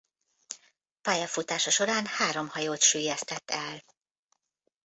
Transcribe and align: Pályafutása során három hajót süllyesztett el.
Pályafutása 1.01 1.69
során 1.69 2.05
három 2.05 2.47
hajót 2.47 2.81
süllyesztett 2.81 3.49
el. 3.49 3.83